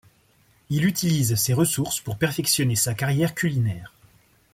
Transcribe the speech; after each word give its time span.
Il 0.71 0.87
utilise 0.87 1.35
ses 1.35 1.53
ressources 1.53 1.99
pour 1.99 2.17
perfectionner 2.17 2.75
sa 2.75 2.95
carrière 2.95 3.35
culinaire. 3.35 3.93